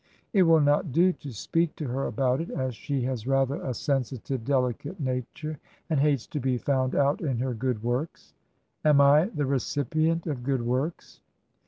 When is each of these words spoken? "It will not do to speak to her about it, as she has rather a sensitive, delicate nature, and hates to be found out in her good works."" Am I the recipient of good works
"It 0.33 0.41
will 0.41 0.61
not 0.61 0.91
do 0.91 1.13
to 1.13 1.31
speak 1.31 1.75
to 1.75 1.85
her 1.89 2.07
about 2.07 2.41
it, 2.41 2.49
as 2.49 2.73
she 2.73 3.01
has 3.03 3.27
rather 3.27 3.61
a 3.61 3.75
sensitive, 3.75 4.43
delicate 4.43 4.99
nature, 4.99 5.59
and 5.91 5.99
hates 5.99 6.25
to 6.29 6.39
be 6.39 6.57
found 6.57 6.95
out 6.95 7.21
in 7.21 7.37
her 7.37 7.53
good 7.53 7.83
works."" 7.83 8.33
Am 8.83 8.99
I 8.99 9.25
the 9.25 9.45
recipient 9.45 10.25
of 10.25 10.41
good 10.41 10.63
works 10.65 11.21